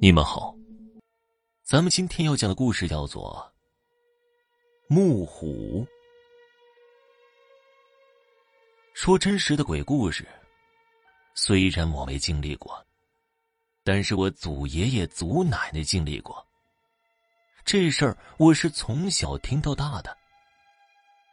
[0.00, 0.54] 你们好，
[1.64, 3.52] 咱们今天要讲的故事叫做
[4.94, 5.84] 《木虎》。
[8.94, 10.24] 说真实的鬼故事，
[11.34, 12.86] 虽然我没经历过，
[13.82, 16.46] 但是我祖爷爷、祖奶奶经历过。
[17.64, 20.16] 这事儿我是从小听到大的。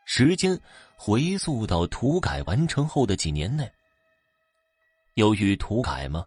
[0.06, 0.60] 时间
[0.96, 3.72] 回溯到土改完成后的几年内，
[5.14, 6.26] 由于土改嘛。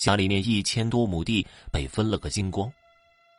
[0.00, 2.72] 家里面一千多亩地被分了个精光，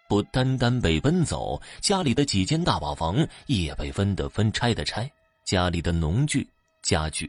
[0.07, 5.11] 不单单被分走，家里的几间大瓦房也被分的分拆的拆，
[5.43, 6.47] 家里的农具、
[6.83, 7.27] 家具、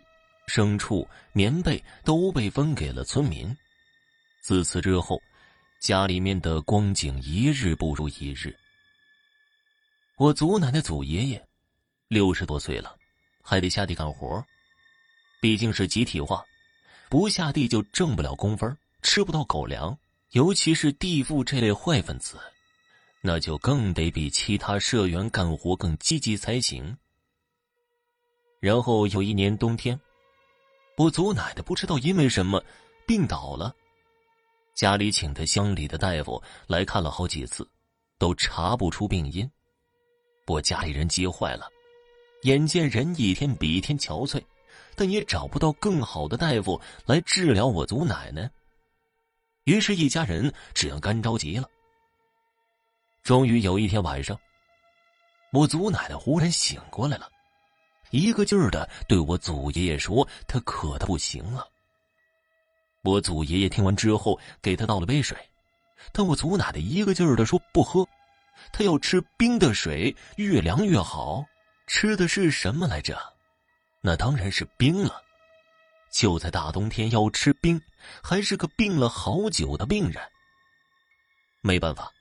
[0.48, 3.50] 牲畜、棉被都被分给了村民。
[4.42, 5.18] 自此之后，
[5.80, 8.54] 家里面的光景一日不如一日。
[10.18, 11.42] 我祖奶奶、祖爷爷
[12.06, 12.94] 六十多岁了，
[13.40, 14.44] 还得下地干活，
[15.40, 16.44] 毕竟是集体化，
[17.08, 19.98] 不下地就挣不了工分吃不到狗粮，
[20.30, 22.38] 尤其是地富这类坏分子，
[23.20, 26.96] 那就更得比其他社员干活更积极才行。
[28.60, 30.00] 然后有一年冬天，
[30.96, 32.62] 我祖奶奶不知道因为什么
[33.04, 33.74] 病倒了，
[34.72, 37.68] 家里请的乡里的大夫来看了好几次，
[38.18, 39.50] 都查不出病因。
[40.46, 41.68] 我家里人急坏了，
[42.42, 44.42] 眼见人一天比一天憔悴，
[44.94, 48.48] 但也找不到更好的大夫来治疗我祖奶奶。
[49.64, 51.68] 于是，一家人只能干着急了。
[53.22, 54.38] 终于有一天晚上，
[55.52, 57.30] 我祖奶奶忽然醒过来了，
[58.10, 61.68] 一个劲儿的对我祖爷爷说：“他渴的不行了。”
[63.04, 65.38] 我祖爷爷听完之后，给他倒了杯水，
[66.12, 68.04] 但我祖奶奶一个劲儿的说：“不喝，
[68.72, 71.44] 他要吃冰的水，越凉越好。”
[71.86, 73.16] 吃的是什么来着？
[74.00, 75.22] 那当然是冰了。
[76.12, 77.80] 就在大冬天要吃冰，
[78.22, 80.22] 还是个病了好久的病人。
[81.62, 82.12] 没办法，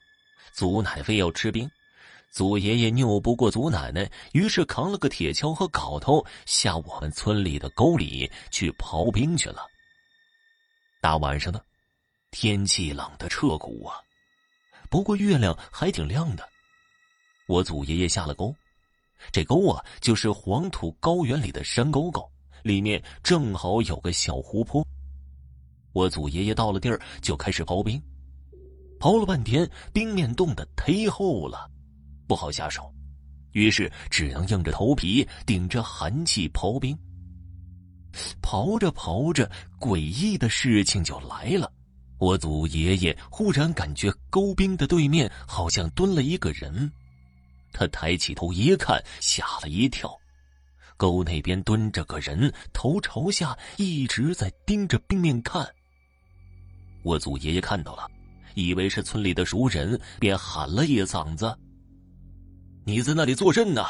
[0.52, 1.70] 祖奶非要吃冰，
[2.30, 9.66] 祖爷爷拗不过祖奶奶，于是扛了个铁锹和镐头，下我们村里的沟里去刨冰去了。
[11.00, 11.62] 大晚上的，
[12.30, 14.00] 天气冷得彻骨啊！
[14.88, 16.48] 不过月亮还挺亮的。
[17.46, 18.54] 我祖爷爷下了沟，
[19.30, 22.31] 这沟啊，就是黄土高原里的山沟沟。
[22.62, 24.86] 里面正好有个小湖泊，
[25.92, 28.00] 我祖爷爷到了地儿就开始刨冰，
[28.98, 31.70] 刨了半天，冰面冻得忒厚了，
[32.26, 32.92] 不好下手，
[33.52, 36.96] 于是只能硬着头皮顶着寒气刨冰。
[38.42, 39.50] 刨着刨着，
[39.80, 41.72] 诡异的事情就来了，
[42.18, 46.92] 我祖爷爷忽然感觉沟冰的对面好像蹲了一个人，
[47.72, 50.14] 他抬起头一看，吓了一跳。
[50.96, 55.66] 沟那边蹲着个人，头朝下，一直在盯着冰面看。
[57.02, 58.06] 我祖爷爷看到了，
[58.54, 61.56] 以为是村里的熟人，便喊了一嗓子
[62.86, 63.84] ：“你在那里做甚呢？”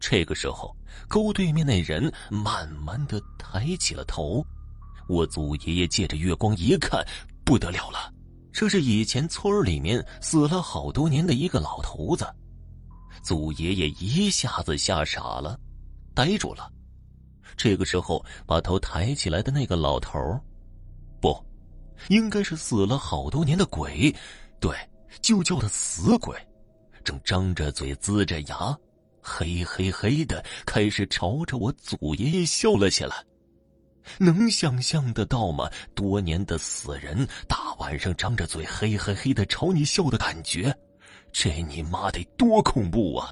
[0.00, 0.76] 这个时候，
[1.08, 4.44] 沟对面那人慢慢的抬起了头。
[5.08, 7.04] 我祖爷爷借着月光一看，
[7.44, 8.12] 不得了了，
[8.52, 12.26] 这是以前村里面死了好多年的一个老头子。
[13.22, 15.58] 祖爷爷一下子吓傻了。
[16.14, 16.70] 呆住了，
[17.56, 20.18] 这个时候把头抬起来的那个老头
[21.20, 21.36] 不，
[22.08, 24.14] 应该是死了好多年的鬼，
[24.60, 24.74] 对，
[25.20, 26.36] 就叫他死鬼，
[27.04, 28.76] 正张着嘴呲着牙，
[29.20, 33.24] 嘿嘿嘿的开始朝着我祖爷爷笑了起来。
[34.18, 35.70] 能想象得到吗？
[35.94, 40.74] 多年的死人大晚上张着嘴嘿嘿嘿的朝你笑的感觉，
[41.32, 43.30] 这你妈得多恐怖啊！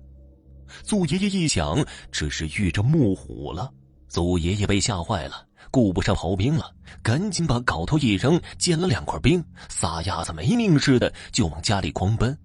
[0.82, 3.72] 祖爷爷一想，这是遇着木虎了。
[4.08, 6.70] 祖爷爷被吓坏了，顾不上刨冰了，
[7.02, 12.36] 赶紧把镐头一扔，捡了两块冰，撒丫子没命似的就往家里狂奔。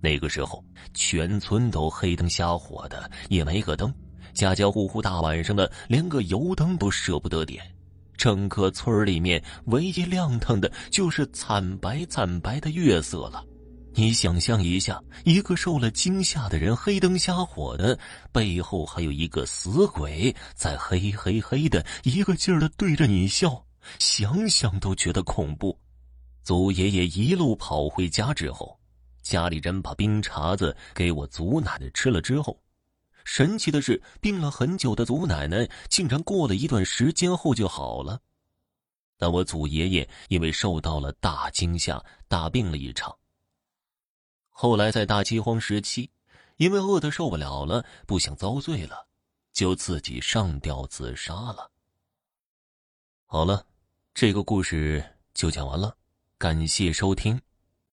[0.00, 0.64] 那个时候，
[0.94, 3.92] 全村都黑灯瞎火的，也没个灯，
[4.32, 7.62] 家家户户大晚上的连个油灯都舍不得点，
[8.16, 13.44] 整个村里面唯一亮堂的就是惨白惨白的月色了。
[13.92, 17.98] 你想象一下，一个受了惊吓的人黑灯瞎火的，
[18.32, 23.64] 背后还有一个死鬼在嘿嘿嘿的一个劲儿的对着你笑，
[23.98, 25.76] 想想都觉得恐怖。
[26.42, 28.78] 祖爷爷一路跑回家之后，
[29.22, 32.58] 家里人把冰碴子给我祖奶奶吃了之后，
[33.24, 38.20] 神奇的是，病了很久的祖奶奶竟然过了一段时间后就好了。
[39.18, 43.14] 但我祖爷爷因为受到了大惊吓，大病了一场。
[44.62, 46.10] 后来在大饥荒时期，
[46.58, 49.06] 因为饿得受不了了，不想遭罪了，
[49.54, 51.70] 就自己上吊自杀了。
[53.24, 53.64] 好了，
[54.12, 55.02] 这个故事
[55.32, 55.96] 就讲完了，
[56.36, 57.40] 感谢收听。